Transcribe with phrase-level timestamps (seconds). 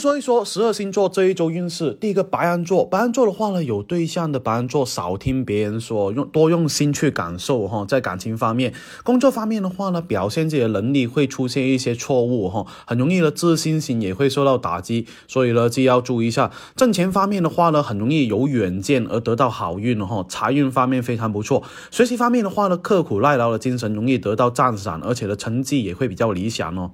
[0.00, 1.92] 说一说十二星座这一周运势。
[2.00, 7.84] 第一个白羊座，白羊座的话呢，有对象的白羊座少听别人说，用多用心去感受哈。
[7.84, 8.72] 在感情方面，
[9.04, 16.50] 工作方面的话呢，表现自己的能力会出现一些错误哈，很容易的自信心也会受到打击，所以呢，就要注意一下。
[16.74, 21.62] 挣钱方面的话呢，很容易有远见而得到好运哈，财运方面非常不错。
[21.90, 26.92] 学习方面的话呢，刻苦耐劳的精神容易得到赞赏，而且的成绩也会比较理想哦。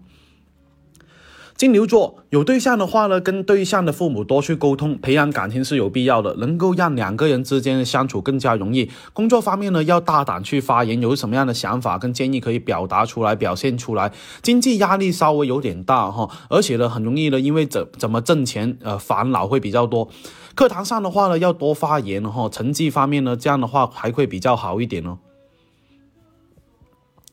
[1.57, 8.91] 金牛座有对象的话呢，跟对象的父母多去沟通，培养感情是有必要的，能够让两个人之间的相处更加容易。
[9.15, 14.13] 工作方面呢，要大胆去发言，有什么样的想法跟建议可以表达出来、表现出来。
[14.43, 20.11] 经济压力稍微有点大哈，而且呢，很容易呢，因为怎怎么挣钱，呃，烦恼会比较多。
[20.55, 25.17] 课堂上的话呢，要多发言哈，成绩方面呢，这样的话还会比较好一点哦。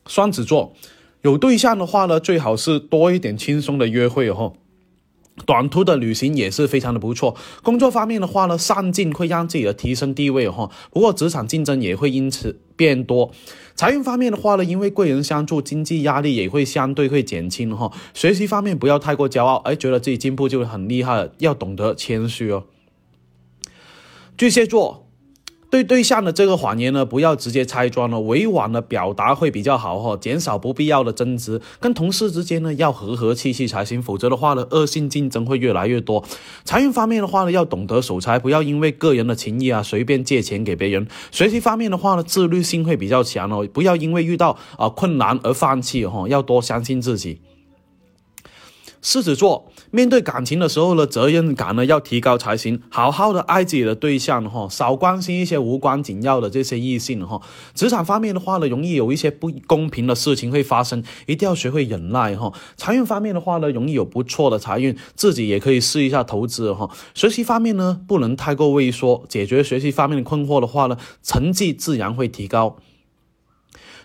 [0.06, 0.72] 双子座。
[1.24, 4.52] 有对象的话呢，最好是多一点轻松的约会哦。
[5.46, 7.34] 短途的旅行也是非常的不错。
[7.62, 10.70] 工作方面的话呢，上进会让自己的提升地位哈。
[10.92, 13.32] 不过职场竞争也会因此变多。
[13.74, 17.90] 财运方面的话呢，因为贵人相助，经济压力也会相对会减轻哈。
[18.12, 22.64] 学习方面不要太过骄傲，哎，觉得自己进步就很厉害，要懂得谦虚哦。
[24.36, 25.03] 巨蟹座。
[25.74, 31.60] 对对象的这个谎言呢，不要直接拆穿了，委婉的表达会比较好哈，减少不必要的争执。
[31.80, 36.22] 跟同事之间呢，要和和气气才行，否则的话呢，恶性竞争会越来越多。
[36.62, 41.08] 财运方面的话呢，要懂得守财，不要因为个人的情谊啊，随便借钱给别人。
[41.32, 47.40] 学习方面的话呢，自律性会比较强哦，不要因为遇到啊困难而放弃哈，要多相信自己。
[49.04, 52.80] 狮子座面对感情的时候呢，责任感呢要提高才行。
[52.88, 57.38] 好好的爱自己的对象哈，少关心一些无关紧要的这些异性哈。
[57.74, 62.50] 职场方面的话呢，容易有一些不公平的事情会发生，一定要学会忍耐哈。
[62.78, 66.88] 财运方面的话呢，容易有不错的财运，自己也可以试一下投资哈。
[67.12, 72.78] 学习方面呢，不能太过畏缩，解决学习方面的困惑的话呢，成绩自然会提高。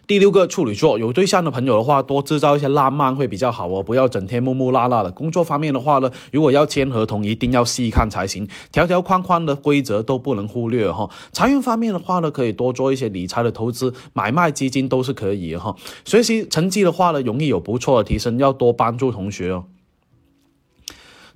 [0.09, 5.11] 第六个处女座有对象的朋友的话，多制造一些浪漫会比较好哦，不要整天木木拉拉的。
[5.11, 11.07] 工作方面的话呢，如果要签合同，一定要细看才行，条条框框的规则都不能忽略哈。
[11.31, 15.75] 财运方面的话呢，可以多做一些理财的投资，买卖基金都是可以哈。
[16.03, 19.65] 学习成绩的话呢，容易有不错的提升，要多帮助同学哦。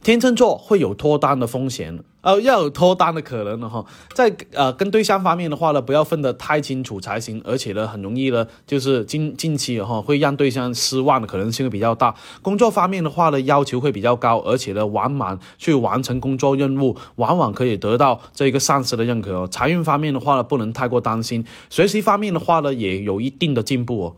[0.01, 3.85] 天秤座会有脱单的风险，呃，要有脱单的可能的哈。
[4.13, 12.15] 在呃跟对象方面的话呢，不要分得太清楚才行，而且呢，很容易呢，就是近近期哈会让对象失望的可能性会比较大。
[12.41, 19.45] 工作方面的话呢，要求会比较高，而且呢，完满去完成工作任务，往往可以得到这个上司的认可。
[19.47, 21.45] 财运方面的话呢，不能太过担心。
[21.69, 24.15] 学习方面的话呢，也有一定的进步哦。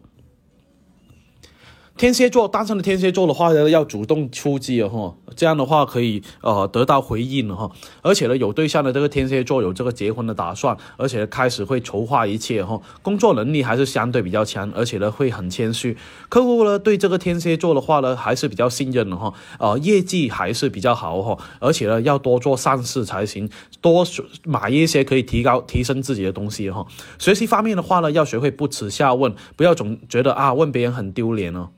[1.97, 7.71] 天蝎座单身的天蝎座的话呢，要主动出击哦，这样的话可以呃得到回应了哈。
[8.01, 12.81] 而且呢，有对象的这个天蝎座有这个结婚的打算，而且开始会筹划一切哈。
[13.01, 15.95] 工作能力还是相对比较强，而且呢会很谦虚。
[16.27, 19.33] 客户呢对这个天蝎座的话呢还是比较信任的哈。
[19.57, 21.37] 呃，业绩还是比较好哈。
[21.59, 24.05] 而且呢要多做善事才行，多
[24.43, 26.85] 买一些可以提高提升自己的东西哈。
[27.17, 31.69] 学习方面的话呢，要学会不耻下问，不要总觉得啊问别人很丢脸哦。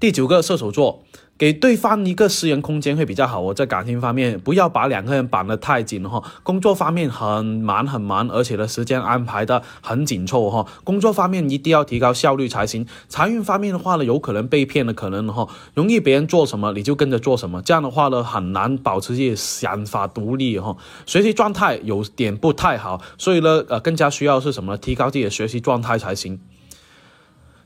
[0.00, 1.04] 第九个射手座，
[1.36, 3.52] 给对方一个私人空间会比较好我。
[3.52, 6.22] 在感情方面，不要把两个人绑得太紧哈。
[6.42, 10.66] 工作方面很忙很忙，而且呢时间安排的很紧凑哈。
[10.84, 12.86] 工作方面一定要提高效率才行。
[13.10, 20.74] 财运方面的话呢，有可能被骗的可能哈，容易别人做什么你就跟着做什么，这样的话呢很难保持自己想法独立哈。
[21.04, 24.78] 学习状态有点不太好，所以呢呃更加需要是什么？
[24.78, 26.40] 提高自己的学习状态才行。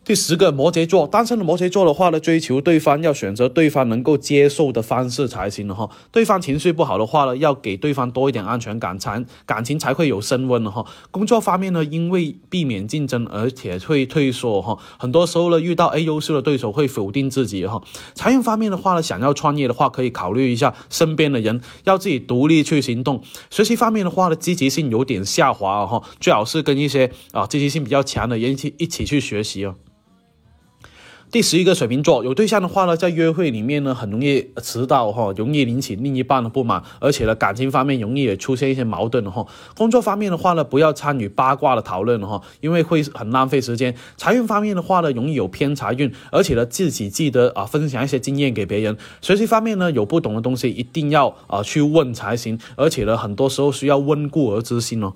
[0.05, 5.89] 第十个摩羯座，单身的摩羯座的话呢，追求对方要选择对方能够接受的方式才行了哈。
[6.13, 10.85] 对方情绪不好的话呢，要给对方多一点安全感，才感情才会有升温的哈。
[11.11, 14.79] 工作方面呢，因为避免竞争，而且会退缩哈。
[14.99, 17.83] 很多时候呢，遇到 A 优秀的对手会否定自己哈。
[18.15, 23.23] 财运方面的话呢，想要创业的话，可以考虑一下身边的人，要自己独立去行动。
[23.49, 29.75] 学习方面的话呢，积极性有点下滑哈，最好是跟一些啊积极性比较强的人一起一起去学习哦。
[31.35, 39.45] 第十一个水瓶座有对象的话呢，在约会里面呢，很容易迟到哈，容易引起另一半的不满，而且呢，感情方面容易也出现一些矛盾哈。
[39.77, 43.93] 工作方面的话呢，不要参与八卦的讨论哈，因为会很浪费时间。
[44.17, 48.97] 财运方面的话呢，容易有偏财运，而且呢，自己记得啊，分享一些经验给别人。
[49.21, 55.13] 学习方面呢，有不懂的东西一定要啊去问才行，而且呢，很多时候需要温故而知新哦。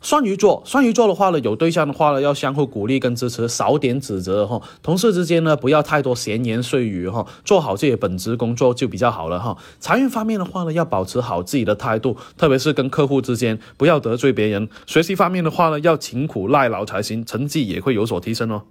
[0.00, 4.60] 双鱼座，双鱼座的话呢，有对象的话呢，要相互鼓励跟支持，少点指责哈。
[4.82, 9.56] 同事之间呢，不要太多闲言碎语哈，做好自己本职工作就比较好了哈。
[9.78, 14.68] 财运方面的话呢，要保持好自己的态度，特别是跟客户之间，不要得罪别人。
[14.86, 18.62] 学习方面的话呢，要勤苦耐劳才行，成绩也会有所提升哦。